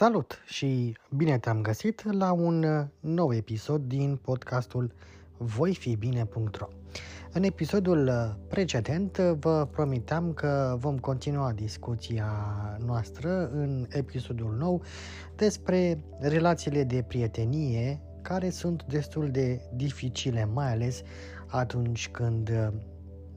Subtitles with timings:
[0.00, 4.92] Salut și bine te-am găsit la un uh, nou episod din podcastul
[5.36, 6.68] voifibine.ro
[7.32, 12.32] În episodul uh, precedent uh, vă promiteam că vom continua discuția
[12.86, 14.82] noastră în episodul nou
[15.36, 21.02] despre relațiile de prietenie care sunt destul de dificile, mai ales
[21.46, 22.50] atunci când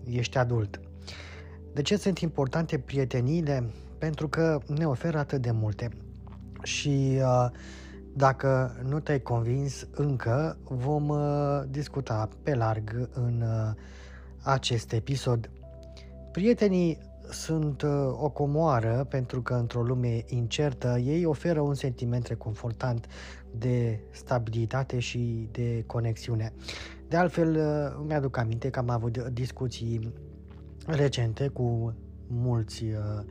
[0.03, 0.79] ești adult.
[1.73, 3.69] De ce sunt importante prieteniile?
[3.97, 5.89] Pentru că ne oferă atât de multe
[6.63, 7.49] și uh,
[8.13, 13.73] dacă nu te-ai convins încă, vom uh, discuta pe larg în uh,
[14.41, 15.49] acest episod.
[16.31, 16.97] Prietenii
[17.29, 23.07] sunt o comoară pentru că într-o lume incertă ei oferă un sentiment reconfortant
[23.51, 26.53] de stabilitate și de conexiune.
[27.07, 27.59] De altfel,
[28.01, 30.13] îmi aduc aminte că am avut discuții
[30.85, 31.93] recente cu
[32.27, 33.23] mulți uh, uh,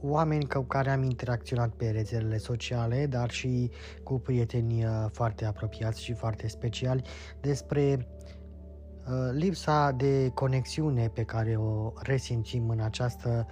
[0.00, 3.70] oameni cu care am interacționat pe rețelele sociale, dar și
[4.02, 7.02] cu prieteni uh, foarte apropiați și foarte speciali
[7.40, 8.08] despre
[9.06, 13.46] uh, lipsa de conexiune pe care o resimțim în această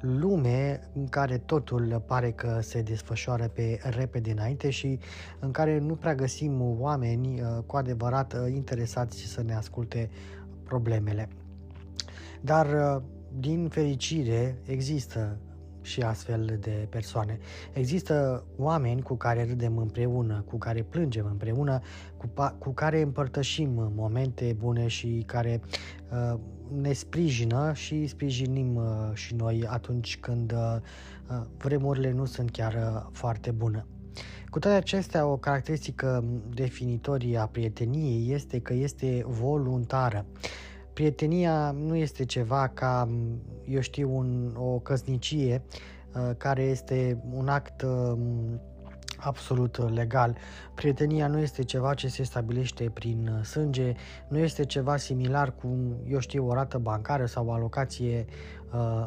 [0.00, 4.98] lume în care totul pare că se desfășoară pe repede înainte și
[5.40, 10.10] în care nu prea găsim oameni uh, cu adevărat uh, interesați să ne asculte
[10.64, 11.28] problemele.
[12.40, 13.02] Dar uh,
[13.38, 15.38] din fericire, există
[15.82, 17.38] și astfel de persoane.
[17.72, 21.80] Există oameni cu care râdem împreună, cu care plângem împreună,
[22.16, 25.60] cu, pa- cu care împărtășim momente bune și care
[26.10, 26.38] uh,
[26.80, 30.76] ne sprijină și sprijinim uh, și noi atunci când uh,
[31.56, 33.86] vremurile nu sunt chiar uh, foarte bune.
[34.50, 40.26] Cu toate acestea, o caracteristică definitorie a prieteniei este că este voluntară.
[40.32, 40.65] Uh,
[40.96, 43.08] prietenia nu este ceva ca,
[43.64, 45.62] eu știu, un, o căsnicie
[46.14, 48.18] uh, care este un act uh,
[49.16, 50.36] absolut legal.
[50.74, 53.94] Prietenia nu este ceva ce se stabilește prin uh, sânge,
[54.28, 55.76] nu este ceva similar cu,
[56.06, 58.24] eu știu, o rată bancară sau o alocație
[58.74, 59.06] uh,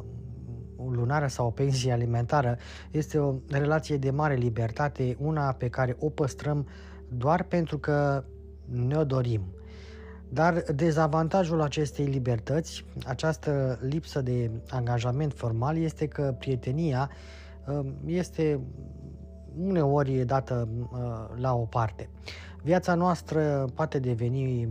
[0.91, 2.57] lunară sau o pensie alimentară.
[2.91, 6.67] Este o relație de mare libertate, una pe care o păstrăm
[7.07, 8.23] doar pentru că
[8.65, 9.41] ne-o dorim.
[10.29, 17.09] Dar dezavantajul acestei libertăți, această lipsă de angajament formal, este că prietenia
[17.67, 18.59] um, este
[19.57, 22.09] uneori dată uh, la o parte.
[22.63, 24.67] Viața noastră poate deveni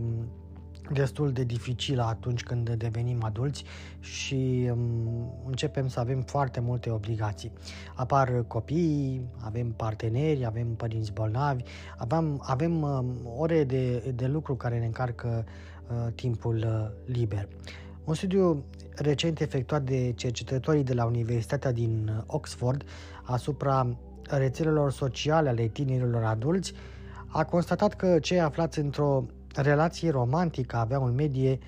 [0.93, 3.63] destul de dificilă atunci când devenim adulți
[3.99, 7.51] și um, începem să avem foarte multe obligații.
[7.95, 11.63] Apar copii, avem parteneri, avem părinți bolnavi,
[11.97, 15.45] avem, avem um, ore de, de lucru care ne încarcă
[15.87, 17.47] uh, timpul uh, liber.
[18.03, 18.63] Un studiu
[18.95, 22.83] recent efectuat de cercetătorii de la Universitatea din Oxford
[23.23, 23.97] asupra
[24.29, 26.73] rețelelor sociale ale tinerilor adulți
[27.27, 29.25] a constatat că cei aflați într-o
[29.61, 31.59] relații romantică aveau în medie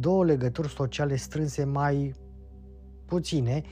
[0.00, 2.14] două legături sociale strânse mai
[3.04, 3.62] puține,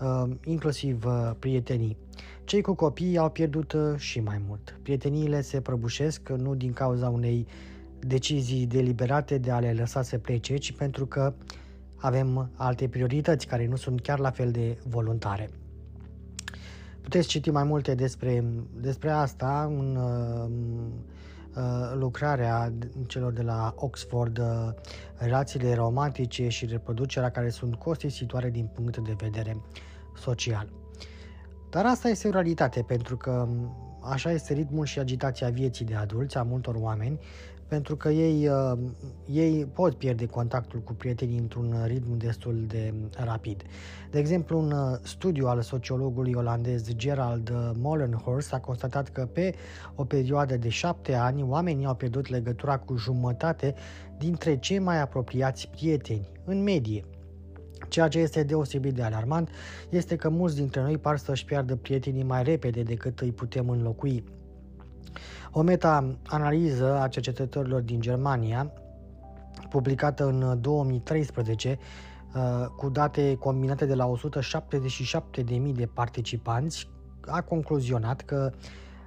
[0.00, 1.96] uh, inclusiv uh, prietenii.
[2.44, 4.78] Cei cu copii au pierdut uh, și mai mult.
[4.82, 7.46] Prieteniile se prăbușesc nu din cauza unei
[7.98, 11.34] decizii deliberate de a le lăsa să plece, ci pentru că
[11.96, 15.50] avem alte priorități care nu sunt chiar la fel de voluntare.
[17.00, 18.44] Puteți citi mai multe despre,
[18.80, 20.50] despre asta în Uh,
[21.94, 22.72] lucrarea
[23.06, 24.46] celor de la Oxford, uh,
[25.14, 29.62] relațiile romantice și reproducerea care sunt costisitoare din punct de vedere
[30.16, 30.68] social.
[31.70, 35.94] Dar asta este o realitate, pentru că um, așa este ritmul și agitația vieții de
[35.94, 37.18] adulți a multor oameni,
[37.68, 38.78] pentru că ei, uh,
[39.26, 43.62] ei pot pierde contactul cu prietenii într-un ritm destul de rapid.
[44.10, 49.54] De exemplu, un uh, studiu al sociologului olandez Gerald Molenhorst a constatat că pe
[49.94, 53.74] o perioadă de șapte ani oamenii au pierdut legătura cu jumătate
[54.18, 57.04] dintre cei mai apropiați prieteni, în medie.
[57.88, 59.48] Ceea ce este deosebit de alarmant
[59.88, 64.24] este că mulți dintre noi par să-și piardă prietenii mai repede decât îi putem înlocui.
[65.58, 68.72] O meta-analiză a cercetătorilor din Germania,
[69.70, 71.78] publicată în 2013,
[72.34, 76.88] uh, cu date combinate de la 177.000 de participanți,
[77.20, 78.52] a concluzionat că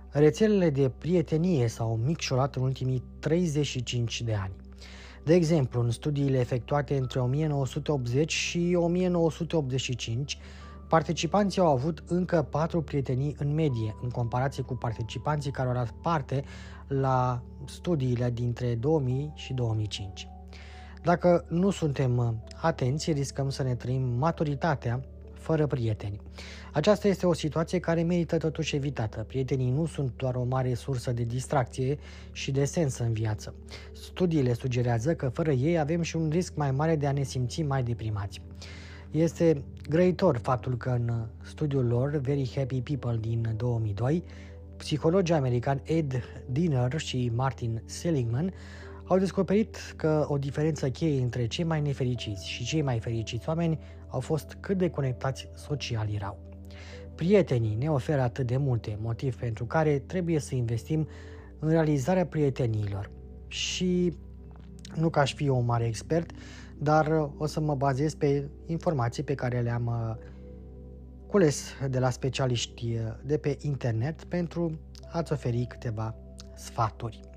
[0.09, 4.53] rețelele de prietenie s-au micșorat în ultimii 35 de ani.
[5.23, 10.37] De exemplu, în studiile efectuate între 1980 și 1985,
[10.89, 15.91] participanții au avut încă patru prietenii în medie, în comparație cu participanții care au luat
[15.91, 16.43] parte
[16.87, 20.27] la studiile dintre 2000 și 2005.
[21.03, 25.01] Dacă nu suntem atenți, riscăm să ne trăim maturitatea
[25.33, 26.21] fără prieteni.
[26.73, 29.23] Aceasta este o situație care merită totuși evitată.
[29.27, 31.97] Prietenii nu sunt doar o mare sursă de distracție
[32.31, 33.53] și de sens în viață.
[33.93, 37.61] Studiile sugerează că fără ei avem și un risc mai mare de a ne simți
[37.61, 38.41] mai deprimați.
[39.11, 44.23] Este grăitor faptul că în studiul lor, Very Happy People din 2002,
[44.77, 48.53] psihologii americani Ed Diner și Martin Seligman
[49.05, 53.79] au descoperit că o diferență cheie între cei mai nefericiți și cei mai fericiți oameni
[54.07, 56.39] au fost cât de conectați social erau.
[57.15, 61.07] Prietenii ne oferă atât de multe, motiv pentru care trebuie să investim
[61.59, 63.11] în realizarea prieteniilor.
[63.47, 64.13] Și
[64.95, 66.31] nu ca aș fi un mare expert,
[66.81, 70.25] dar o să mă bazez pe informații pe care le-am uh,
[71.27, 74.79] cules de la specialiști uh, de pe internet pentru
[75.11, 76.15] a-ți oferi câteva
[76.55, 77.29] sfaturi.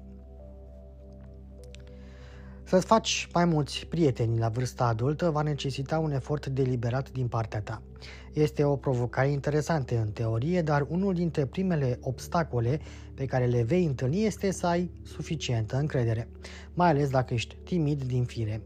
[2.72, 7.60] Să-ți faci mai mulți prieteni la vârsta adultă va necesita un efort deliberat din partea
[7.60, 7.82] ta.
[8.32, 12.80] Este o provocare interesantă în teorie, dar unul dintre primele obstacole
[13.14, 16.28] pe care le vei întâlni este să ai suficientă încredere,
[16.74, 18.62] mai ales dacă ești timid din fire.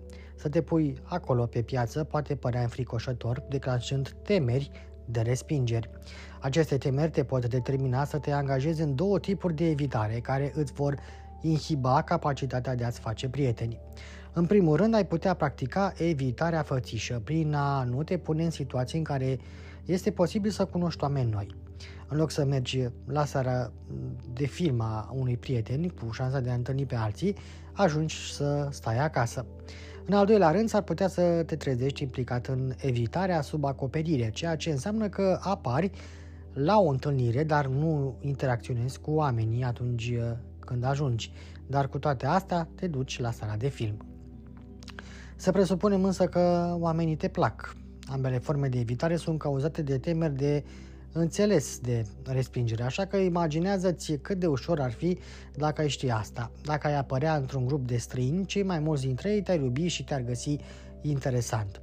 [0.47, 4.71] Să te pui acolo pe piață poate părea înfricoșător, declanșând temeri
[5.05, 5.91] de respingeri.
[6.41, 10.73] Aceste temeri te pot determina să te angajezi în două tipuri de evitare care îți
[10.73, 10.99] vor
[11.41, 13.81] inhiba capacitatea de a-ți face prieteni.
[14.33, 18.99] În primul rând, ai putea practica evitarea fățișă prin a nu te pune în situații
[18.99, 19.39] în care
[19.85, 21.55] este posibil să cunoști oameni noi.
[22.09, 23.73] În loc să mergi la seara
[24.33, 27.37] de film a unui prieten cu șansa de a întâlni pe alții,
[27.73, 29.47] ajungi să stai acasă.
[30.09, 34.57] În al doilea rând, s-ar putea să te trezești implicat în evitarea sub acoperire, ceea
[34.57, 35.91] ce înseamnă că apari
[36.53, 40.13] la o întâlnire, dar nu interacționezi cu oamenii atunci
[40.59, 41.33] când ajungi,
[41.67, 44.07] dar cu toate astea te duci la sala de film.
[45.37, 47.77] Să presupunem însă că oamenii te plac.
[48.07, 50.65] Ambele forme de evitare sunt cauzate de temeri de
[51.17, 55.19] înțeles de respingere, așa că imaginează-ți cât de ușor ar fi
[55.55, 56.51] dacă ai ști asta.
[56.63, 60.05] Dacă ai apărea într-un grup de străini, cei mai mulți dintre ei te-ar iubi și
[60.05, 60.57] te-ar găsi
[61.01, 61.81] interesant.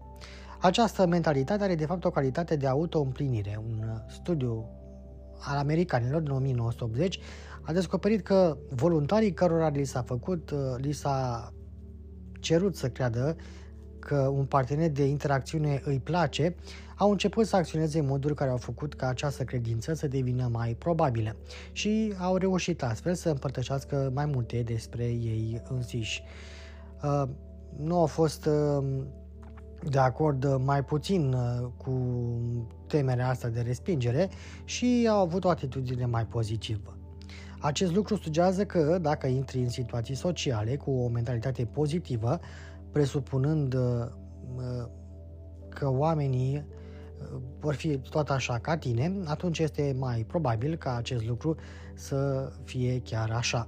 [0.62, 3.60] Această mentalitate are de fapt o calitate de auto-împlinire.
[3.68, 4.70] Un studiu
[5.40, 7.20] al americanilor din 1980
[7.62, 11.52] a descoperit că voluntarii cărora li s-a făcut, uh, li s-a
[12.40, 13.36] cerut să creadă
[14.00, 16.56] că un partener de interacțiune îi place,
[17.04, 20.76] au început să acționeze în moduri care au făcut ca această credință să devină mai
[20.80, 21.36] probabilă
[21.72, 26.24] și au reușit astfel să împărtășească mai multe despre ei însiși.
[27.04, 27.24] Uh,
[27.78, 28.84] nu au fost uh,
[29.90, 31.36] de acord mai puțin
[31.78, 31.92] cu
[32.88, 34.30] temerea asta de respingere
[34.64, 36.98] și au avut o atitudine mai pozitivă.
[37.60, 42.40] Acest lucru sugează că dacă intri în situații sociale cu o mentalitate pozitivă,
[42.92, 44.08] presupunând uh,
[45.70, 46.73] că oamenii uh,
[47.60, 51.56] vor fi tot așa ca tine, atunci este mai probabil ca acest lucru
[51.96, 53.68] să fie chiar așa.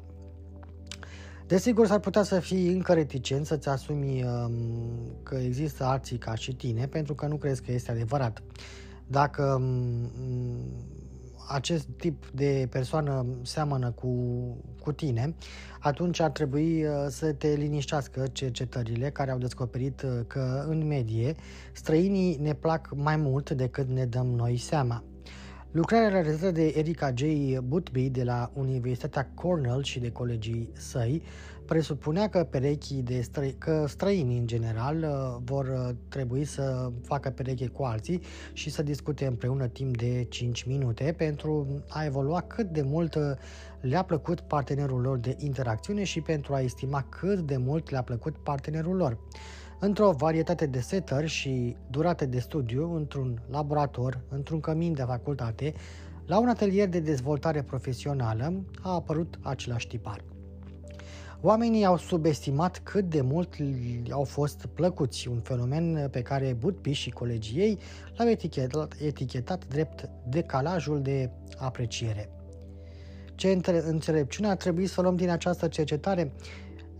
[1.47, 4.51] Desigur, s-ar putea să fii încă reticent să-ți asumi um,
[5.24, 8.43] că există alții ca și tine, pentru că nu crezi că este adevărat.
[9.07, 10.12] Dacă um,
[11.47, 14.09] acest tip de persoană seamănă cu,
[14.81, 15.35] cu tine,
[15.79, 21.35] atunci ar trebui uh, să te liniștească cercetările care au descoperit uh, că, în medie,
[21.73, 25.03] străinii ne plac mai mult decât ne dăm noi seama.
[25.75, 27.23] Lucrarea realizată de Erika J.
[27.63, 31.21] Butby de la Universitatea Cornell și de colegii săi
[31.65, 37.29] presupunea că perechii de străini, că străini în general uh, vor uh, trebui să facă
[37.29, 38.22] pereche cu alții
[38.53, 43.22] și să discute împreună timp de 5 minute pentru a evolua cât de mult uh,
[43.81, 48.38] le-a plăcut partenerul lor de interacțiune și pentru a estima cât de mult le-a plăcut
[48.38, 49.17] partenerul lor.
[49.79, 55.74] Într-o varietate de setări și durate de studiu, într-un laborator, într-un cămin de facultate,
[56.25, 60.34] la un atelier de dezvoltare profesională a apărut același tipar.
[61.47, 63.53] Oamenii au subestimat cât de mult
[64.11, 67.79] au fost plăcuți, un fenomen pe care Butpi și colegii ei
[68.15, 72.29] l-au etichetat, etichetat drept decalajul de apreciere.
[73.35, 76.31] Ce înțelepciune ar trebui să luăm din această cercetare?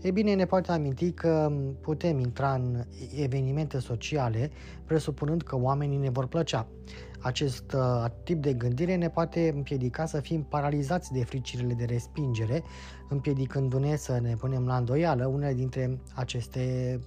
[0.00, 2.84] E bine, ne poate aminti că putem intra în
[3.16, 4.50] evenimente sociale
[4.84, 6.66] presupunând că oamenii ne vor plăcea.
[7.20, 12.62] Acest uh, tip de gândire ne poate împiedica să fim paralizați de fricile de respingere,
[13.08, 17.00] împiedicându-ne să ne punem la îndoială unele dintre aceste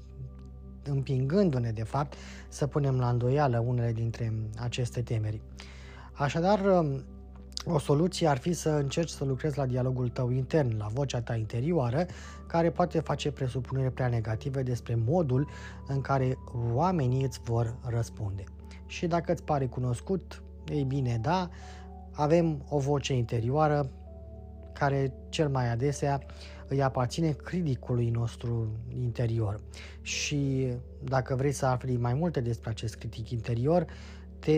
[0.84, 2.14] împingându-ne, de fapt,
[2.48, 5.42] să punem la îndoială unele dintre aceste temeri.
[6.14, 7.04] Așadar, um,
[7.66, 11.36] o soluție ar fi să încerci să lucrezi la dialogul tău intern, la vocea ta
[11.36, 12.06] interioară,
[12.48, 15.50] care poate face presupuneri prea negative despre modul
[15.88, 16.38] în care
[16.74, 18.44] oamenii îți vor răspunde
[18.90, 21.50] și dacă îți pare cunoscut, ei bine, da,
[22.12, 23.90] avem o voce interioară
[24.74, 26.22] care cel mai adesea
[26.68, 29.62] îi aparține criticului nostru interior.
[30.02, 30.68] Și
[31.04, 33.86] dacă vrei să afli mai multe despre acest critic interior,
[34.40, 34.52] te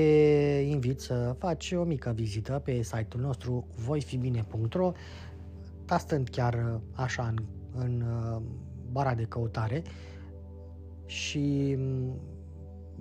[0.67, 4.91] invit să faci o mică vizită pe site-ul nostru voifibine.ro
[5.85, 7.43] tastând chiar așa în,
[7.75, 8.41] în uh,
[8.91, 9.83] bara de căutare
[11.05, 11.77] și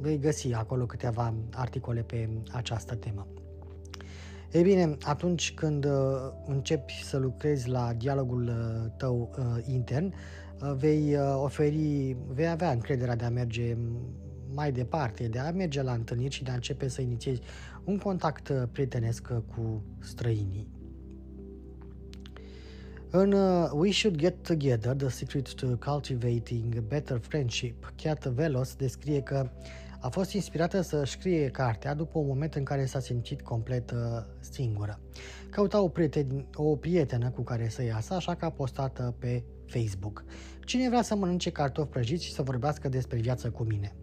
[0.01, 3.27] vei găsi acolo câteva articole pe această temă.
[4.53, 5.93] Ei bine, atunci când uh,
[6.47, 10.15] începi să lucrezi la dialogul uh, tău uh, intern,
[10.77, 13.77] vei oferi, vei avea încrederea de a merge
[14.55, 17.41] mai departe, de a merge la întâlniri și de a începe să inițiezi
[17.85, 20.69] un contact prietenesc cu străinii.
[23.11, 23.33] În
[23.73, 29.51] We Should Get Together, The Secret to Cultivating Better Friendship, Kat Velos descrie că
[30.01, 33.99] a fost inspirată să scrie cartea după un moment în care s-a simțit complet uh,
[34.39, 35.01] singură.
[35.51, 39.45] Căuta o, prieten, o prietenă cu care să iasă, așa că a postat uh, pe
[39.67, 40.25] Facebook.
[40.65, 43.95] Cine vrea să mănânce cartofi prăjiți și să vorbească despre viață cu mine?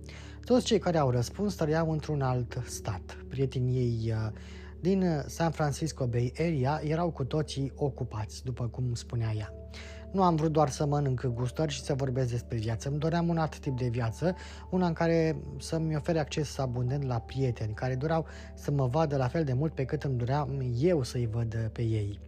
[0.43, 3.17] Toți cei care au răspuns trăiau într-un alt stat.
[3.29, 4.31] Prietenii ei uh,
[4.79, 9.53] din San Francisco Bay Area erau cu toții ocupați, după cum spunea ea.
[10.11, 12.89] Nu am vrut doar să mănânc gustări și să vorbesc despre viață.
[12.89, 14.35] Îmi doream un alt tip de viață,
[14.69, 19.27] una în care să-mi ofere acces abundent la prieteni, care doreau să mă vadă la
[19.27, 22.19] fel de mult pe cât îmi doream eu să-i văd pe ei.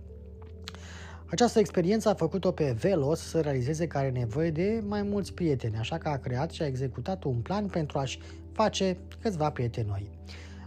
[1.25, 5.75] Această experiență a făcut-o pe Velos să realizeze că are nevoie de mai mulți prieteni,
[5.75, 8.19] așa că a creat și a executat un plan pentru a-și
[8.51, 10.09] face câțiva prieteni noi.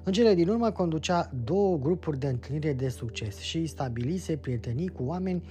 [0.04, 5.02] În cele din urmă conducea două grupuri de întâlnire de succes și stabilise prietenii cu
[5.02, 5.44] oameni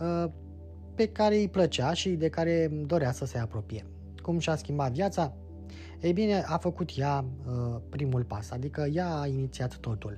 [0.00, 0.30] uh,
[0.94, 3.86] pe care îi plăcea și de care dorea să se apropie.
[4.22, 5.34] Cum și-a schimbat viața?
[6.00, 10.16] Ei bine, a făcut ea uh, primul pas, adică ea a inițiat totul.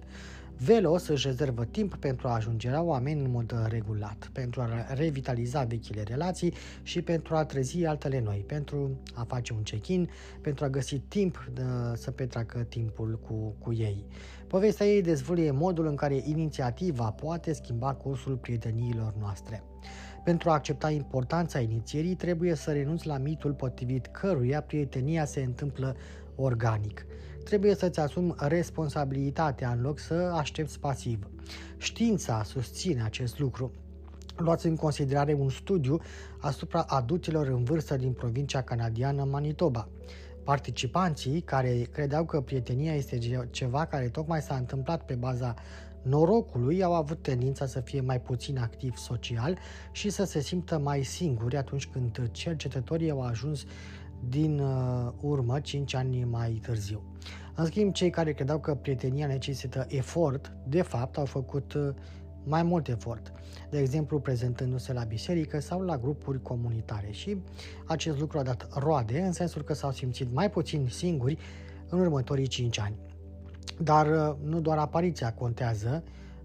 [0.58, 5.62] Velos își rezervă timp pentru a ajunge la oameni în mod regulat, pentru a revitaliza
[5.62, 10.08] vechile relații și pentru a trezi altele noi, pentru a face un check-in,
[10.40, 14.06] pentru a găsi timp de, uh, să petreacă timpul cu, cu ei.
[14.46, 19.62] Povestea ei dezvăluie modul în care inițiativa poate schimba cursul prieteniilor noastre.
[20.26, 25.96] Pentru a accepta importanța inițierii, trebuie să renunți la mitul potrivit căruia prietenia se întâmplă
[26.36, 27.06] organic.
[27.44, 31.28] Trebuie să-ți asumi responsabilitatea în loc să aștepți pasiv.
[31.76, 33.72] Știința susține acest lucru.
[34.36, 36.00] Luați în considerare un studiu
[36.40, 39.88] asupra adulților în vârstă din provincia canadiană Manitoba.
[40.44, 43.18] Participanții care credeau că prietenia este
[43.50, 45.54] ceva care tocmai s-a întâmplat pe baza
[46.06, 49.58] norocului au avut tendința să fie mai puțin activ social
[49.92, 53.64] și să se simtă mai singuri atunci când cercetătorii au ajuns
[54.28, 57.02] din uh, urmă 5 ani mai târziu.
[57.54, 61.88] În schimb, cei care credeau că prietenia necesită efort, de fapt au făcut uh,
[62.44, 63.32] mai mult efort,
[63.70, 67.36] de exemplu prezentându-se la biserică sau la grupuri comunitare și
[67.86, 71.38] acest lucru a dat roade în sensul că s-au simțit mai puțin singuri
[71.88, 73.05] în următorii 5 ani.
[73.78, 76.02] Dar uh, nu doar apariția contează,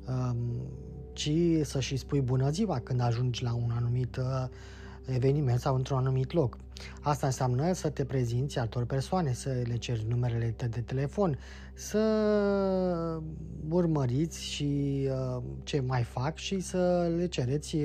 [0.08, 0.38] um,
[1.14, 1.32] ci
[1.64, 4.24] să și spui bună ziua când ajungi la un anumit uh,
[5.06, 6.58] eveniment sau într-un anumit loc.
[7.02, 11.38] Asta înseamnă să te prezinți altor persoane, să le ceri numerele de telefon,
[11.74, 12.00] să
[13.70, 17.78] urmăriți și uh, ce mai fac și să le cereți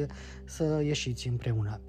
[0.44, 1.80] să ieșiți împreună.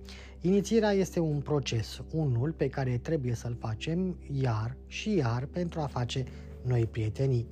[0.42, 5.86] Inițierea este un proces, unul pe care trebuie să-l facem iar și iar pentru a
[5.86, 6.26] face
[6.68, 7.48] noi prietenii.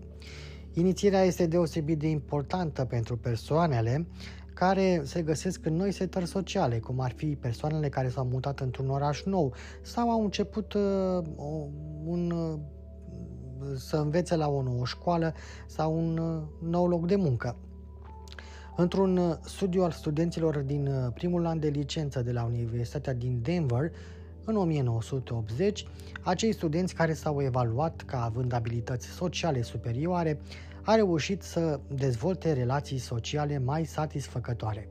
[0.73, 4.07] Inițierea este deosebit de importantă pentru persoanele
[4.53, 8.89] care se găsesc în noi setări sociale, cum ar fi persoanele care s-au mutat într-un
[8.89, 10.81] oraș nou sau au început uh,
[12.05, 12.59] un, uh,
[13.75, 15.33] să învețe la o nouă școală
[15.67, 17.55] sau un uh, nou loc de muncă.
[18.75, 23.39] Într-un uh, studiu al studenților din uh, primul an de licență de la Universitatea din
[23.41, 23.91] Denver,
[24.45, 25.85] în 1980,
[26.21, 30.39] acei studenți care s-au evaluat ca având abilități sociale superioare
[30.81, 34.89] a reușit să dezvolte relații sociale mai satisfăcătoare.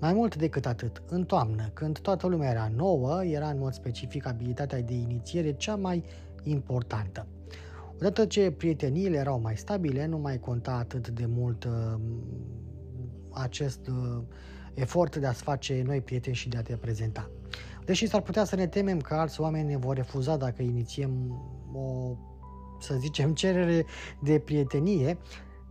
[0.00, 4.26] Mai mult decât atât, în toamnă, când toată lumea era nouă, era în mod specific
[4.26, 6.04] abilitatea de inițiere cea mai
[6.42, 7.26] importantă.
[7.94, 11.94] Odată ce prieteniile erau mai stabile, nu mai conta atât de mult uh,
[13.30, 14.22] acest uh,
[14.74, 17.30] efort de a-ți face noi prieteni și de a te prezenta.
[17.88, 21.10] Deși s-ar putea să ne temem că alți oameni ne vor refuza dacă inițiem
[21.72, 22.16] o,
[22.80, 23.84] să zicem, cerere
[24.22, 25.18] de prietenie,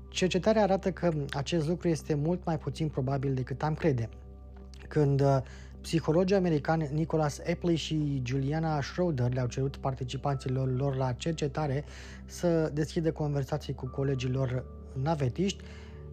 [0.10, 4.10] cercetarea arată că acest lucru este mult mai puțin probabil decât am crede.
[4.88, 5.38] Când uh,
[5.82, 11.84] psihologii americani Nicholas Epley și Juliana Schroeder le-au cerut participanților lor la cercetare
[12.26, 14.66] să deschidă conversații cu colegii lor
[15.02, 15.64] navetiști,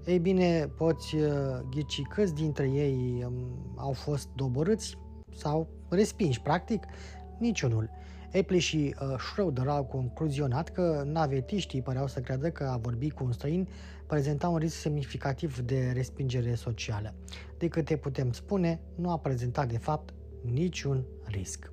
[0.05, 1.31] ei bine, poți uh,
[1.71, 4.97] ghici câți dintre ei um, au fost doborâți
[5.37, 6.85] sau respinși, practic,
[7.39, 7.91] niciunul.
[8.31, 13.25] Epley și uh, Schroeder au concluzionat că navetiștii păreau să creadă că a vorbi cu
[13.25, 13.69] un străin
[14.07, 17.15] prezenta un risc semnificativ de respingere socială.
[17.59, 20.15] De câte putem spune, nu a prezentat de fapt
[20.53, 21.73] niciun risc.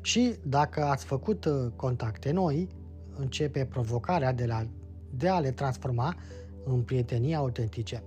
[0.00, 2.68] Și dacă ați făcut uh, contacte noi,
[3.16, 4.66] începe provocarea de, la,
[5.10, 6.16] de a le transforma
[6.64, 8.02] în prietenii autentice.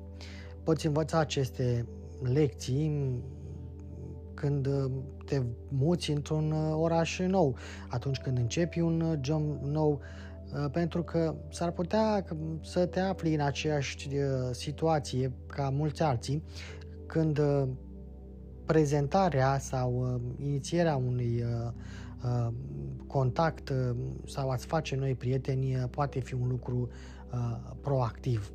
[0.64, 1.86] Poți învăța aceste
[2.22, 3.14] lecții
[4.42, 4.68] când
[5.26, 7.56] te muți într-un oraș nou,
[7.90, 10.02] atunci când începi un job nou,
[10.72, 12.26] pentru că s-ar putea
[12.62, 16.44] să te afli în aceeași uh, situație ca mulți alții,
[17.06, 17.68] când uh,
[18.66, 21.44] prezentarea sau uh, inițierea unui
[23.08, 23.74] contact
[24.26, 26.90] sau a-ți face noi prieteni poate fi un lucru
[27.34, 28.52] Uh, proactiv.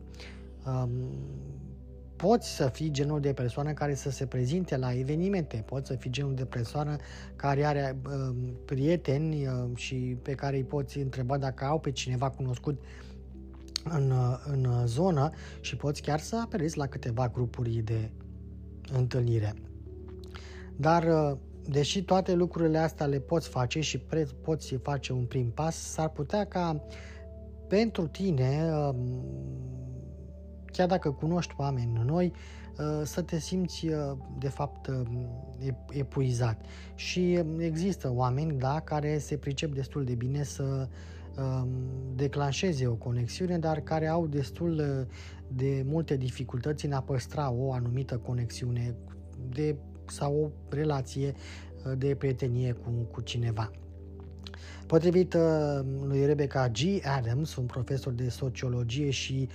[2.23, 5.95] Um, poți să fii genul de persoană care să se prezinte la evenimente, poți să
[5.95, 6.97] fii genul de persoană
[7.37, 12.31] care are uh, prieteni uh, și pe care îi poți întreba dacă au pe cineva
[12.31, 12.83] cunoscut
[13.85, 18.11] în, uh, în zonă și poți chiar să apelezi la câteva grupuri de
[18.93, 19.55] întâlnire.
[20.77, 25.51] Dar uh, deși toate lucrurile astea le poți face și pre- poți face un prim
[25.51, 27.15] pas, s-ar putea ca uh,
[27.69, 29.25] pentru tine, um,
[30.77, 32.33] chiar dacă cunoști oameni noi,
[32.79, 33.95] uh, să te simți uh,
[34.39, 35.29] de fapt um,
[35.91, 36.61] epuizat.
[36.95, 40.89] Și există oameni, da, care se pricep destul de bine să
[41.39, 41.69] um,
[42.15, 45.17] declanșeze o conexiune, dar care au destul uh,
[45.49, 48.95] de multe dificultăți în a păstra o anumită conexiune
[49.49, 51.35] de, sau o relație
[51.99, 53.71] de prietenie cu, cu cineva.
[54.87, 55.41] Potrivit uh,
[56.07, 56.79] lui Rebecca G.
[57.17, 59.49] Adams, un profesor de sociologie și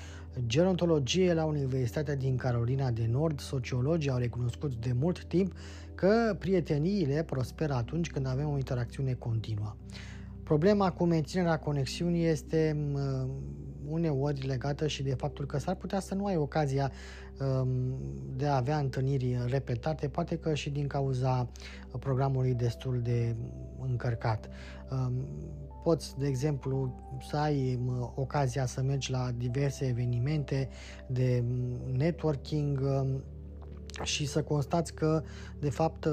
[0.45, 5.53] gerontologie la Universitatea din Carolina de Nord, sociologii au recunoscut de mult timp
[5.95, 9.75] că prieteniile prosperă atunci când avem o interacțiune continuă.
[10.51, 13.29] Problema cu menținerea conexiunii este uh,
[13.89, 16.91] uneori legată și de faptul că s-ar putea să nu ai ocazia
[17.39, 17.69] um,
[18.35, 21.47] de a avea întâlniri repetate, poate că și din cauza
[21.99, 23.35] programului destul de
[23.81, 24.49] încărcat.
[24.89, 25.27] Um,
[25.83, 26.93] poți, de exemplu,
[27.29, 30.69] să ai um, ocazia să mergi la diverse evenimente
[31.07, 31.43] de
[31.91, 32.79] networking
[34.03, 35.23] și să constați că,
[35.59, 36.07] de fapt,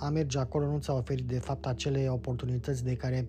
[0.00, 3.28] a merge acolo nu ți-a oferit, de fapt, acele oportunități de care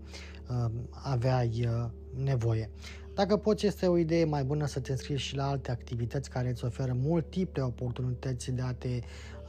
[1.03, 1.89] aveai uh,
[2.23, 2.69] nevoie.
[3.13, 6.49] Dacă poți, este o idee mai bună să te înscrii și la alte activități care
[6.49, 8.99] îți oferă multiple oportunități de a te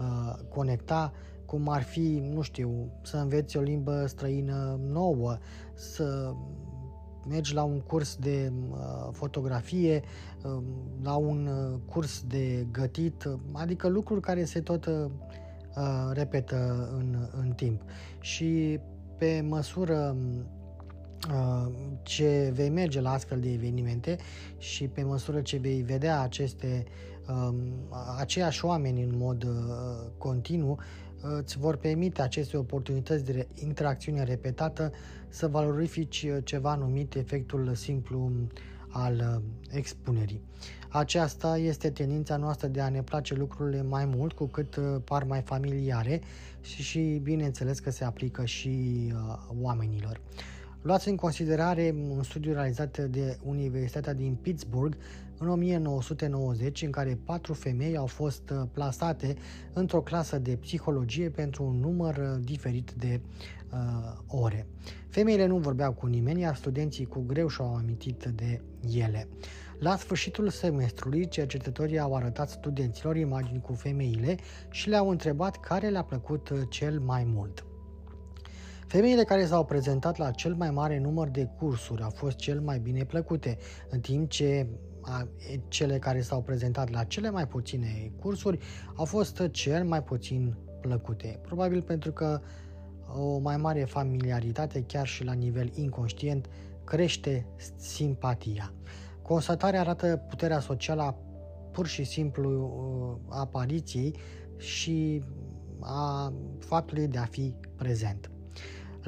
[0.00, 1.12] uh, conecta,
[1.46, 5.38] cum ar fi, nu știu, să înveți o limbă străină nouă,
[5.74, 6.32] să
[7.28, 10.02] mergi la un curs de uh, fotografie,
[10.44, 10.62] uh,
[11.02, 15.11] la un uh, curs de gătit, adică lucruri care se tot uh,
[16.12, 17.82] repetă în, în timp.
[18.20, 18.80] Și
[19.18, 20.58] pe măsură Uh,
[22.02, 24.16] ce vei merge la astfel de evenimente
[24.59, 26.85] și pe măsură ce vei vedea aceste
[27.28, 27.57] um,
[28.18, 29.50] aceiași oameni în mod uh,
[30.18, 34.92] continuu, uh, îți vor permite aceste oportunități de interacțiune repetată
[35.28, 38.31] să valorifici ceva numit efectul simplu
[38.88, 40.42] al expunerii.
[40.88, 45.40] Aceasta este tendința noastră de a ne place lucrurile mai mult cu cât par mai
[45.40, 46.20] familiare
[46.61, 50.20] și, și bineînțeles că se aplică și uh, oamenilor.
[50.83, 54.97] Luați în considerare un studiu realizat de Universitatea din Pittsburgh
[55.38, 59.35] în 1990, în care patru femei au fost uh, plasate
[59.73, 63.21] într-o clasă de psihologie pentru un număr uh, diferit de
[63.73, 64.67] uh, ore.
[65.09, 68.61] Femeile nu vorbeau cu nimeni, iar studenții cu greu și-au amintit de
[68.95, 69.29] ele.
[69.79, 74.37] La sfârșitul semestrului, cercetătorii au arătat studenților imagini cu femeile
[74.71, 77.64] și le-au întrebat care le-a plăcut uh, cel mai mult.
[78.88, 82.79] Femeile care s-au prezentat la cel mai mare număr de cursuri au fost cel mai
[82.79, 84.66] bine plăcute, în timp ce
[85.68, 88.59] cele care s-au prezentat la cele mai puține cursuri
[88.94, 91.40] au fost cel mai puțin plăcute.
[91.42, 92.40] Probabil pentru că
[93.16, 96.48] o mai mare familiaritate, chiar și la nivel inconștient,
[96.85, 97.46] crește
[97.77, 98.72] simpatia.
[99.22, 101.16] Constatarea arată puterea socială a
[101.72, 104.16] pur și simplu uh, apariției
[104.57, 105.22] și
[105.81, 108.31] a faptului de a fi prezent.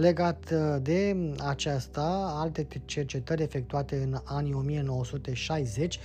[0.00, 5.98] Legat uh, de aceasta, alte cercetări efectuate în anii 1960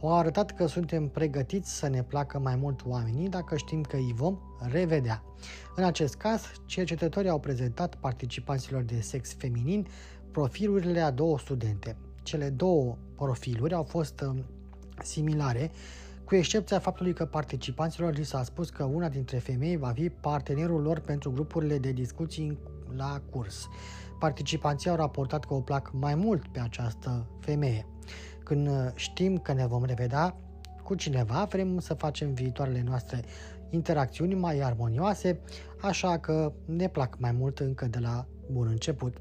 [0.00, 4.12] au arătat că suntem pregătiți să ne placă mai mult oamenii dacă știm că îi
[4.14, 4.38] vom
[4.70, 5.22] revedea.
[5.76, 9.86] În acest caz, cercetătorii au prezentat participanților de sex feminin
[10.30, 11.96] profilurile a două studente.
[12.22, 14.38] Cele două profiluri au fost uh,
[15.02, 15.70] similare,
[16.24, 20.82] cu excepția faptului că participanților li s-a spus că una dintre femei va fi partenerul
[20.82, 22.58] lor pentru grupurile de discuții
[22.96, 23.68] la curs.
[24.18, 27.86] Participanții au raportat că o plac mai mult pe această femeie.
[28.44, 30.36] Când uh, știm că ne vom revedea
[30.82, 33.24] cu cineva, vrem să facem viitoarele noastre
[33.70, 35.40] interacțiuni mai armonioase,
[35.80, 39.16] așa că ne plac mai mult încă de la bun început.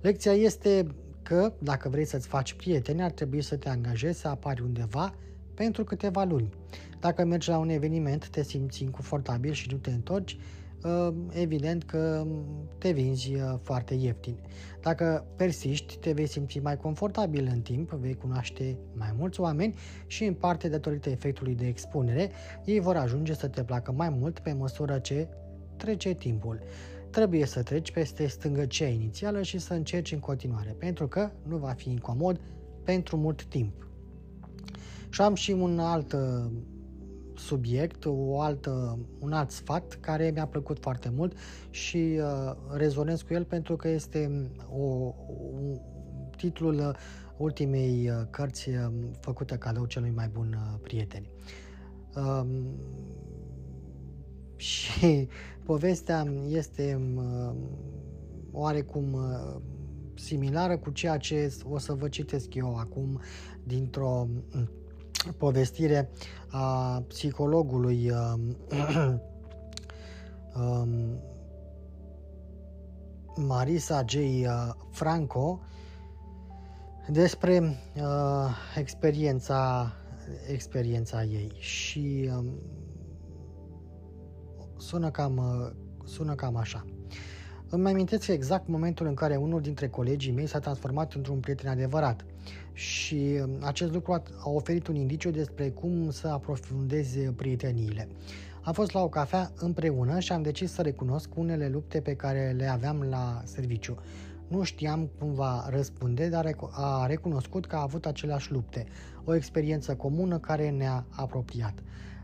[0.00, 0.86] Lecția este
[1.22, 5.14] că dacă vrei să-ți faci prieteni, ar trebui să te angajezi să apari undeva
[5.54, 6.48] pentru câteva luni.
[7.00, 10.38] Dacă mergi la un eveniment, te simți inconfortabil și nu te întorci, ă,
[11.30, 12.26] evident că
[12.78, 14.36] te vinzi ă, foarte ieftin.
[14.80, 19.74] Dacă persiști, te vei simți mai confortabil în timp, vei cunoaște mai mulți oameni
[20.06, 22.30] și în parte datorită efectului de expunere,
[22.64, 25.28] ei vor ajunge să te placă mai mult pe măsură ce
[25.76, 26.60] trece timpul
[27.12, 31.72] trebuie să treci peste stângăcia inițială și să încerci în continuare, pentru că nu va
[31.72, 32.40] fi incomod
[32.84, 33.86] pentru mult timp.
[35.08, 36.20] Și am și un alt uh,
[37.42, 41.36] subiect, o altă, un alt sfat care mi-a plăcut foarte mult
[41.70, 44.82] și uh, rezonez cu el pentru că este o,
[45.52, 45.80] un,
[46.36, 46.94] titlul uh,
[47.36, 48.86] ultimei uh, cărți uh,
[49.20, 51.26] făcută cadou celui mai bun uh, prieten.
[52.16, 52.46] Uh,
[54.70, 55.28] și
[55.64, 57.54] povestea este uh,
[58.52, 59.60] oarecum uh,
[60.14, 63.20] similară cu ceea ce o să vă citesc eu acum
[63.64, 64.70] dintr-o mm,
[65.38, 66.10] povestire
[66.50, 68.34] a psihologului uh,
[70.62, 71.20] um,
[73.36, 74.16] Marisa J.
[74.90, 75.60] Franco
[77.08, 77.58] despre
[77.96, 78.04] uh,
[78.76, 79.92] experiența
[80.48, 82.44] experiența ei și uh,
[84.76, 85.70] sună cam, uh,
[86.04, 86.84] sună cam așa.
[87.68, 92.24] Îmi amintesc exact momentul în care unul dintre colegii mei s-a transformat într-un prieten adevărat
[92.72, 98.08] și uh, acest lucru a oferit un indiciu despre cum să aprofundeze prieteniile.
[98.62, 102.54] Am fost la o cafea împreună și am decis să recunosc unele lupte pe care
[102.56, 103.98] le aveam la serviciu.
[104.48, 108.86] Nu știam cum va răspunde, dar a recunoscut că a avut aceleași lupte,
[109.24, 111.74] o experiență comună care ne-a apropiat.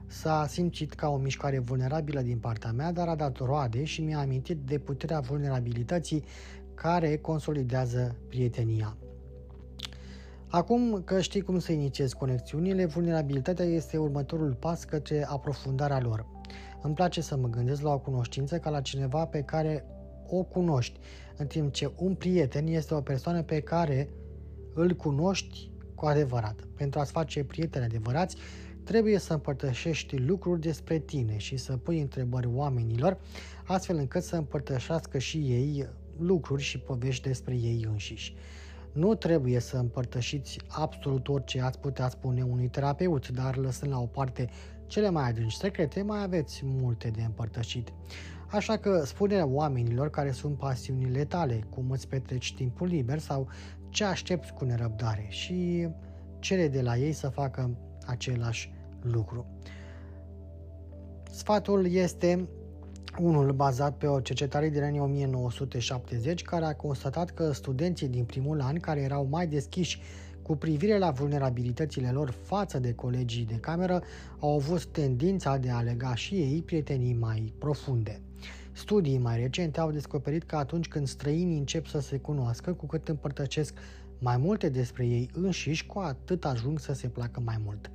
[0.07, 4.19] S-a simțit ca o mișcare vulnerabilă din partea mea, dar a dat roade și mi-a
[4.19, 6.25] amintit de puterea vulnerabilității
[6.75, 8.97] care consolidează prietenia.
[10.51, 16.27] Acum că știi cum să inițiezi conexiunile, vulnerabilitatea este următorul pas către aprofundarea lor.
[16.83, 19.85] Îmi place să mă gândesc la o cunoștință ca la cineva pe care
[20.27, 20.99] o cunoști,
[21.37, 24.11] în timp ce un prieten este o persoană pe care
[24.75, 26.69] îl cunoști cu adevărat.
[26.77, 28.37] Pentru a-ți face prieteni adevărați,
[28.89, 33.19] Trebuie să împărtășești lucruri despre tine și să pui întrebări oamenilor,
[33.65, 38.35] astfel încât să împărtășească și ei lucruri și povești despre ei înșiși.
[38.93, 44.07] Nu trebuie să împărtășiți absolut orice ați putea spune unui terapeut, dar lăsând la o
[44.07, 44.49] parte
[44.87, 47.93] cele mai adânci secrete, mai aveți multe de împărtășit.
[48.51, 53.49] Așa că spune oamenilor care sunt pasiunile tale, cum îți petreci timpul liber sau
[53.91, 55.89] ce aștepți cu nerăbdare și
[56.39, 58.73] cere de la ei să facă același
[59.03, 59.47] lucru.
[61.31, 62.49] Sfatul este
[63.21, 68.61] unul bazat pe o cercetare din anii 1970 care a constatat că studenții din primul
[68.61, 70.01] an care erau mai deschiși
[70.43, 74.03] cu privire la vulnerabilitățile lor față de colegii de cameră,
[74.39, 78.21] au avut tendința de a lega și ei prietenii mai profunde.
[78.73, 83.09] Studii mai recente au descoperit că atunci când străinii încep să se cunoască, cu cât
[83.09, 83.75] împărtășesc
[84.19, 87.91] mai multe despre ei înșiși, cu atât ajung să se placă mai mult.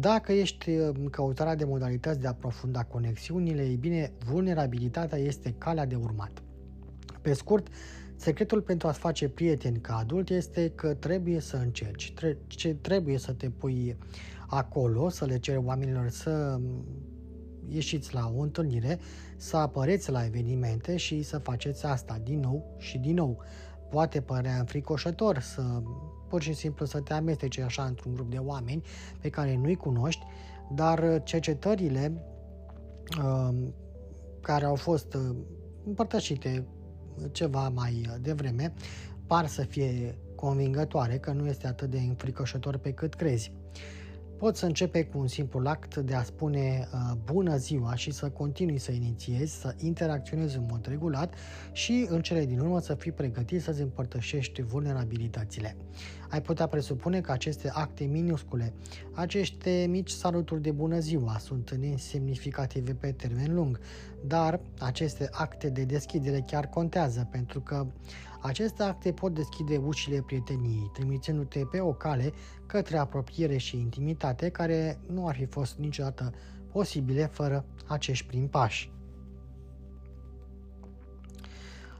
[0.00, 5.86] Dacă ești în căutarea de modalități de a aprofunda conexiunile, ei bine, vulnerabilitatea este calea
[5.86, 6.42] de urmat.
[7.20, 7.66] Pe scurt,
[8.16, 12.38] secretul pentru a-ți face prieteni ca adult este că trebuie să încerci, tre-
[12.80, 13.96] trebuie să te pui
[14.46, 16.60] acolo, să le ceri oamenilor să
[17.68, 18.98] ieșiți la o întâlnire,
[19.36, 23.42] să apăreți la evenimente și să faceți asta din nou și din nou.
[23.90, 25.82] Poate părea înfricoșător să
[26.32, 28.82] pur și simplu să te amesteci așa într-un grup de oameni
[29.20, 30.24] pe care nu-i cunoști,
[30.70, 32.24] dar cercetările
[33.18, 33.68] uh,
[34.40, 35.36] care au fost uh,
[35.86, 36.66] împărtășite
[37.32, 38.72] ceva mai devreme
[39.26, 43.52] par să fie convingătoare că nu este atât de înfricoșător pe cât crezi.
[44.42, 48.30] Poți să începe cu un simplu act de a spune uh, bună ziua și să
[48.30, 51.34] continui să inițiezi, să interacționezi în mod regulat
[51.72, 55.76] și în cele din urmă să fii pregătit să-ți împărtășești vulnerabilitățile.
[56.28, 58.72] Ai putea presupune că aceste acte minuscule,
[59.12, 63.80] aceste mici saluturi de bună ziua sunt nesemnificative pe termen lung,
[64.26, 67.86] dar aceste acte de deschidere chiar contează pentru că
[68.42, 72.32] aceste acte pot deschide ușile prieteniei, trimițându-te pe o cale
[72.72, 76.32] către apropiere și intimitate care nu ar fi fost niciodată
[76.70, 78.92] posibile fără acești prim pași.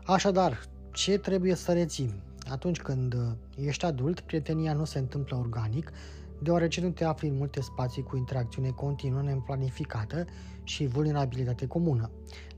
[0.05, 0.61] Așadar,
[0.93, 2.23] ce trebuie să rețin?
[2.51, 3.15] Atunci când
[3.57, 5.93] ești adult, prietenia nu se întâmplă organic,
[6.43, 10.25] deoarece nu te afli în multe spații cu interacțiune continuă, neplanificată
[10.63, 12.11] și vulnerabilitate comună.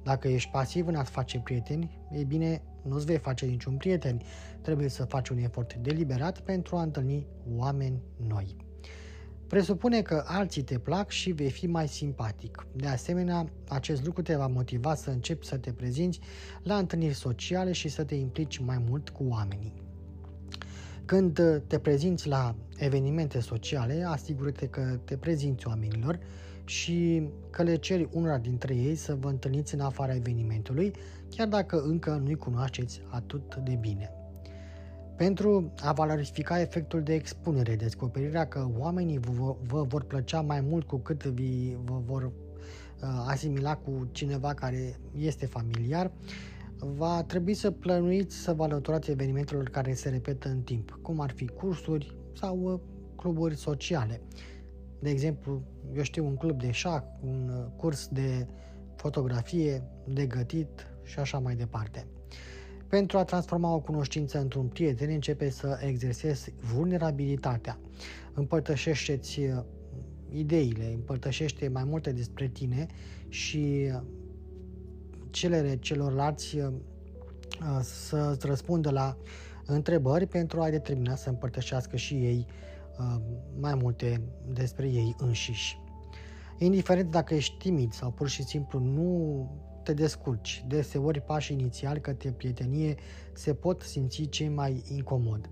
[0.02, 4.20] Dacă ești pasiv în a-ți face prieteni, e bine, nu-ți vei face niciun prieten.
[4.60, 8.56] Trebuie să faci un efort deliberat pentru a întâlni oameni noi.
[9.46, 12.66] Presupune că alții te plac și vei fi mai simpatic.
[12.72, 16.20] De asemenea, acest lucru te va motiva să începi să te prezinți
[16.62, 19.72] la întâlniri sociale și să te implici mai mult cu oamenii.
[21.04, 26.18] Când te prezinți la evenimente sociale, asigură-te că te prezinți oamenilor
[26.64, 30.92] și că le ceri unora dintre ei să vă întâlniți în afara evenimentului,
[31.36, 34.10] chiar dacă încă nu-i cunoașteți atât de bine.
[35.16, 40.86] Pentru a valorifica efectul de expunere, descoperirea că oamenii vă, vă vor plăcea mai mult
[40.86, 42.30] cu cât vi, vă vor uh,
[43.26, 46.10] asimila cu cineva care este familiar,
[46.78, 51.30] va trebui să plănuiți să vă alăturați evenimentelor care se repetă în timp, cum ar
[51.30, 52.80] fi cursuri sau uh,
[53.16, 54.20] cluburi sociale.
[54.98, 55.62] De exemplu,
[55.96, 58.46] eu știu, un club de șah, un uh, curs de
[58.96, 62.06] fotografie, de gătit și așa mai departe.
[62.88, 67.78] Pentru a transforma o cunoștință într-un prieten, începe să exersezi vulnerabilitatea.
[68.34, 69.62] Împărtășește-ți uh,
[70.30, 72.86] ideile, împărtășește mai multe despre tine
[73.28, 74.00] și uh,
[75.30, 76.58] celele celorlalți
[77.82, 79.16] să-ți răspundă la
[79.66, 82.46] întrebări pentru a determina să împărtășească și ei
[82.98, 83.16] Uh,
[83.60, 84.20] mai multe
[84.52, 85.78] despre ei înșiși.
[86.58, 89.48] Indiferent dacă ești timid sau pur și simplu nu
[89.84, 92.94] te descurci, deseori pașii inițiali către prietenie
[93.32, 95.50] se pot simți cei mai incomod.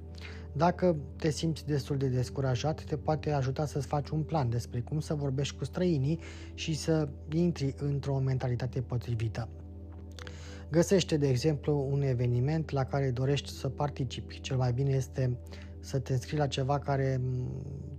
[0.53, 5.01] Dacă te simți destul de descurajat, te poate ajuta să-ți faci un plan despre cum
[5.01, 6.19] să vorbești cu străinii
[6.55, 9.49] și să intri într-o mentalitate potrivită.
[10.71, 14.41] Găsește, de exemplu, un eveniment la care dorești să participi.
[14.41, 15.39] Cel mai bine este
[15.81, 17.21] să te înscrii la ceva care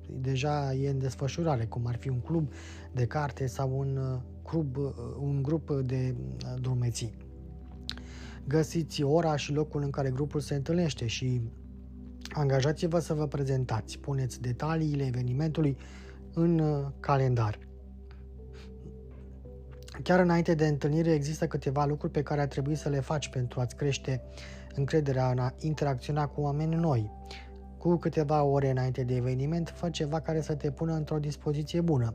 [0.10, 2.52] deja e în desfășurare, cum ar fi un club
[2.92, 7.18] de carte sau un, uh, club, uh, un grup de uh, drumeții.
[8.48, 11.42] Găsiți ora și locul în care grupul se întâlnește și
[12.30, 14.00] angajați-vă să vă prezentați.
[14.00, 15.78] Puneți detaliile evenimentului
[16.34, 16.62] în
[17.00, 17.60] calendar.
[20.04, 23.60] Chiar înainte de întâlnire există câteva lucruri pe care ar trebui să le faci pentru
[23.60, 24.22] a-ți crește
[24.76, 27.12] încrederea în a interacționa cu oameni noi.
[27.84, 32.14] Cu câteva ore înainte de eveniment, fă ceva care să te pună într-o dispoziție bună.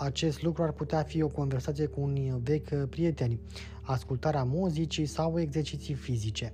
[0.00, 3.38] Acest lucru ar putea fi o conversație cu un vechi prieten,
[3.82, 6.52] ascultarea muzicii sau exerciții fizice.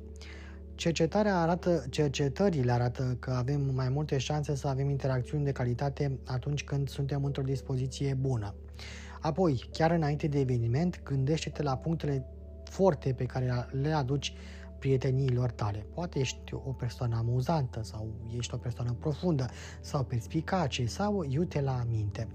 [0.75, 6.65] Cercetarea arată, cercetările arată că avem mai multe șanse să avem interacțiuni de calitate atunci
[6.65, 8.55] când suntem într-o dispoziție bună.
[9.21, 12.27] Apoi, chiar înainte de eveniment, gândește-te la punctele
[12.65, 14.35] forte pe care le aduci
[14.85, 15.87] prieteniilor tale.
[15.95, 19.47] Poate ești o persoană amuzantă sau ești o persoană profundă
[19.81, 22.29] sau perspicace sau iute la minte.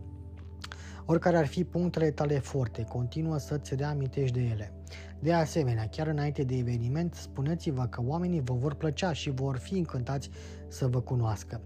[1.06, 4.74] Oricare ar fi punctele tale forte, continuă să-ți reamintești de ele.
[5.20, 9.74] De asemenea, chiar înainte de eveniment, spuneți-vă că oamenii vă vor plăcea și vor fi
[9.74, 10.30] încântați
[10.68, 11.62] să vă cunoască.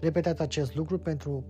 [0.00, 1.44] Repetați acest lucru pentru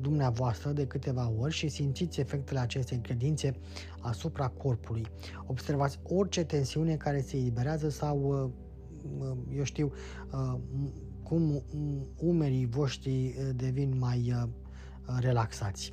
[0.00, 3.56] dumneavoastră de câteva ori și simțiți efectele acestei credințe
[4.00, 5.06] asupra corpului.
[5.46, 9.92] Observați orice tensiune care se eliberează sau, uh, uh, eu știu,
[10.32, 10.60] uh,
[11.22, 11.62] cum
[12.16, 14.48] umerii voștri devin mai
[15.18, 15.92] relaxați.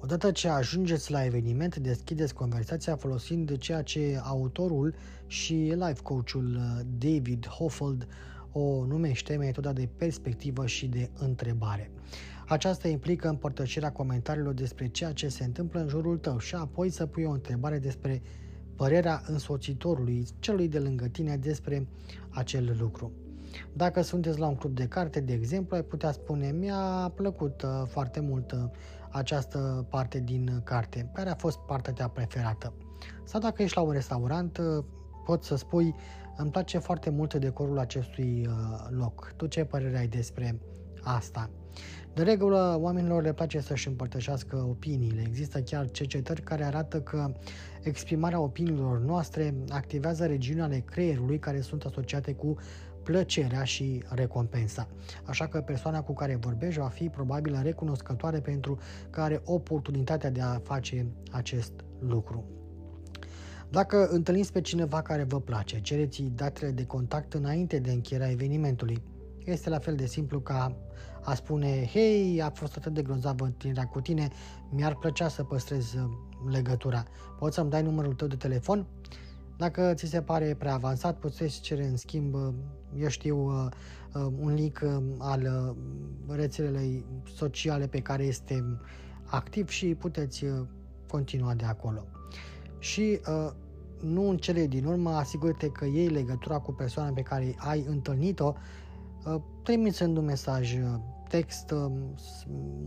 [0.00, 4.94] Odată ce ajungeți la eveniment, deschideți conversația folosind ceea ce autorul
[5.26, 6.60] și life coachul
[6.98, 8.06] David Hoffeld
[8.58, 11.90] o numește metoda de perspectivă și de întrebare.
[12.48, 17.06] Aceasta implică împărtășirea comentariilor despre ceea ce se întâmplă în jurul tău și apoi să
[17.06, 18.22] pui o întrebare despre
[18.76, 21.86] părerea însoțitorului, celui de lângă tine, despre
[22.30, 23.12] acel lucru.
[23.72, 27.82] Dacă sunteți la un club de carte, de exemplu, ai putea spune mi-a plăcut uh,
[27.86, 28.58] foarte mult uh,
[29.10, 32.72] această parte din carte, care a fost partea ta preferată.
[33.24, 34.84] Sau dacă ești la un restaurant, uh,
[35.24, 35.94] poți să spui
[36.36, 38.48] îmi place foarte mult decorul acestui
[38.88, 39.32] loc.
[39.36, 40.60] Tu ce părere ai despre
[41.02, 41.50] asta?
[42.16, 45.22] De regulă, oamenilor le place să-și împărtășească opiniile.
[45.26, 47.32] Există chiar cercetări care arată că
[47.82, 52.56] exprimarea opiniilor noastre activează regiuni ale creierului care sunt asociate cu
[53.02, 54.88] plăcerea și recompensa.
[55.24, 58.78] Așa că persoana cu care vorbești va fi probabil recunoscătoare pentru
[59.10, 62.44] că are oportunitatea de a face acest lucru.
[63.70, 69.02] Dacă întâlniți pe cineva care vă place, cereți datele de contact înainte de încheierea evenimentului.
[69.46, 70.76] Este la fel de simplu ca
[71.24, 74.28] a spune, hei, a fost atât de grozavă întâlnirea cu tine,
[74.70, 76.10] mi-ar plăcea să păstrez uh,
[76.50, 77.04] legătura.
[77.38, 78.86] Poți să-mi dai numărul tău de telefon?
[79.56, 82.48] Dacă ți se pare prea avansat, puteți cere în schimb, uh,
[82.98, 83.68] eu știu, uh,
[84.40, 84.84] un link
[85.18, 85.74] al
[86.28, 87.04] rețelei
[87.34, 88.78] sociale pe care este
[89.24, 90.44] activ și puteți
[91.08, 92.04] continua de acolo.
[92.78, 93.20] Și
[94.00, 98.54] nu în cele din urmă, asigură-te că iei legătura cu persoana pe care ai întâlnit-o,
[99.62, 100.76] trimițând un mesaj
[101.28, 101.70] text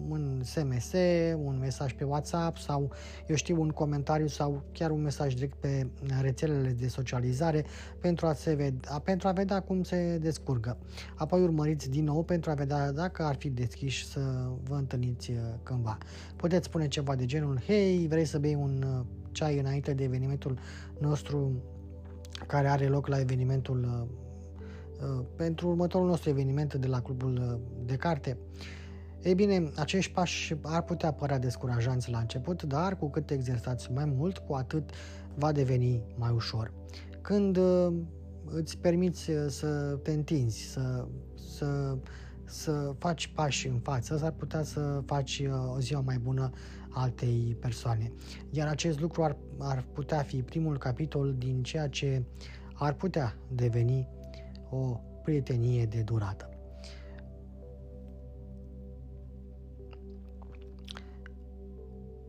[0.09, 0.93] în SMS,
[1.35, 2.91] un mesaj pe WhatsApp sau,
[3.27, 5.87] eu știu, un comentariu sau chiar un mesaj direct pe
[6.21, 7.65] rețelele de socializare
[8.01, 10.77] pentru a, se vedea, pentru a vedea cum se descurgă.
[11.15, 14.19] Apoi urmăriți din nou pentru a vedea dacă ar fi deschiși să
[14.63, 15.97] vă întâlniți uh, cândva.
[16.35, 20.59] Puteți spune ceva de genul, hei, vrei să bei un uh, ceai înainte de evenimentul
[20.99, 21.51] nostru
[22.47, 24.28] care are loc la evenimentul uh, Uh,
[25.35, 28.37] pentru următorul nostru eveniment de la Clubul uh, de Carte.
[29.21, 34.05] Ei bine, acești pași ar putea părea descurajanți la început, dar cu cât exersați mai
[34.05, 34.89] mult, cu atât
[35.35, 36.73] va deveni mai ușor.
[37.21, 37.93] Când uh,
[38.45, 41.97] îți permiți să te întinzi, să, să,
[42.45, 45.43] să faci pași în față, s-ar putea să faci
[45.75, 46.49] o ziua mai bună
[46.89, 48.11] altei persoane.
[48.49, 52.23] Iar acest lucru ar, ar putea fi primul capitol din ceea ce
[52.73, 54.07] ar putea deveni
[54.69, 56.49] o prietenie de durată.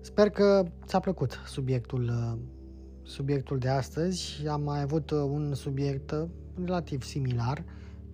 [0.00, 2.12] Sper că ți-a plăcut subiectul,
[3.02, 4.46] subiectul de astăzi.
[4.48, 6.28] Am mai avut un subiect
[6.64, 7.64] relativ similar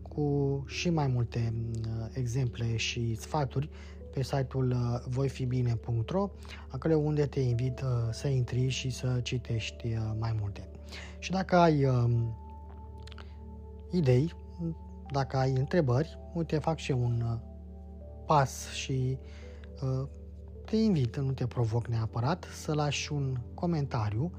[0.02, 3.70] cu și mai multe uh, exemple și sfaturi
[4.12, 6.30] pe site-ul uh, voifibine.ro,
[6.68, 10.68] acolo unde te invit uh, să intri și să citești mai multe.
[11.18, 12.36] Și dacă ai um,
[13.96, 14.34] idei,
[15.12, 17.38] dacă ai întrebări, uite, fac și un uh,
[18.26, 19.18] pas și
[19.82, 20.08] uh,
[20.64, 24.30] te invit, nu te provoc neapărat, să lași un comentariu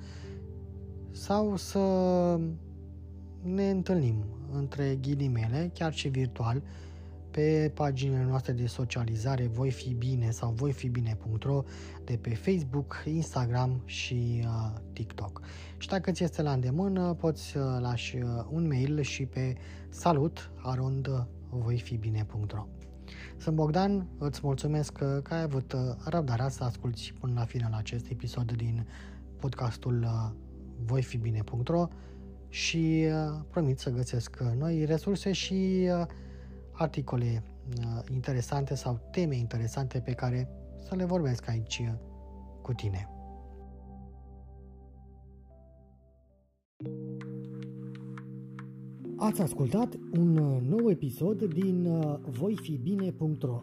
[1.12, 1.80] sau să
[3.42, 6.64] ne întâlnim între ghilimele, chiar și virtual,
[7.38, 11.64] pe paginile noastre de socializare voi fi bine sau voi fi bine.ro
[12.04, 15.42] de pe Facebook, Instagram și uh, TikTok.
[15.78, 19.56] Și dacă ți este la îndemână, poți uh, lași uh, un mail și pe
[19.90, 22.68] salut arond voi fi bine.ro.
[23.38, 27.74] Sunt Bogdan, îți mulțumesc că, că ai avut uh, răbdarea să asculti până la final
[27.74, 28.88] acest episod din
[29.40, 30.32] podcastul uh,
[30.86, 31.88] voifibine.ro
[32.50, 36.06] și uh, promit să găsesc noi resurse și uh,
[36.78, 37.44] articole
[37.78, 40.50] uh, interesante sau teme interesante pe care
[40.88, 41.94] să le vorbesc aici uh,
[42.62, 43.10] cu tine.
[49.18, 51.88] Ați ascultat un uh, nou episod din
[52.30, 53.62] voifibine.ro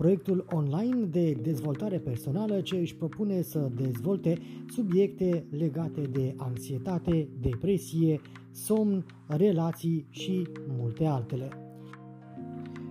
[0.00, 8.20] proiectul online de dezvoltare personală ce își propune să dezvolte subiecte legate de anxietate, depresie,
[8.50, 11.69] somn, relații și multe altele.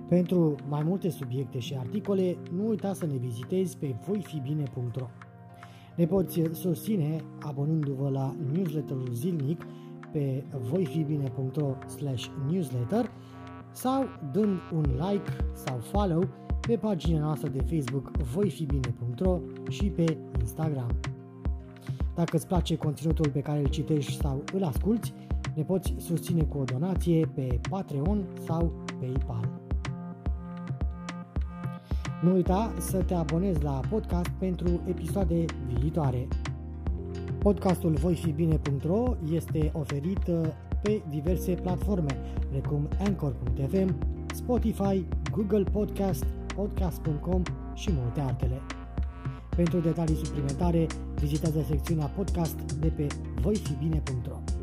[0.10, 5.08] Pentru mai multe subiecte și articole, nu uita să ne vizitezi pe voifibine.ro.
[5.96, 9.66] Ne poți susține abonându-vă la newsletterul zilnic
[10.12, 11.76] pe voifibine.ro
[12.52, 13.12] newsletter
[13.72, 16.28] sau dând un like sau follow
[16.68, 19.40] pe pagina noastră de Facebook voifibine.ro
[19.70, 20.92] și pe Instagram.
[22.16, 25.14] Dacă îți place conținutul pe care îl citești sau îl asculti,
[25.56, 29.69] ne poți susține cu o donație pe Patreon sau PayPal.
[32.22, 35.46] Nu uita să te abonezi la podcast pentru episoade
[35.80, 36.28] viitoare.
[37.38, 40.48] Podcastul voifibine.ro este oferit uh,
[40.82, 42.18] pe diverse platforme,
[42.50, 43.96] precum Anchor.fm,
[44.34, 47.42] Spotify, Google Podcast, Podcast.com
[47.74, 48.62] și multe altele.
[49.56, 50.88] Pentru detalii suplimentare,
[51.20, 53.08] vizitează secțiunea podcast de pe
[53.42, 54.59] voifibine.ro.